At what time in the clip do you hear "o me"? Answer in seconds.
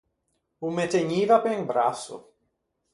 0.65-0.87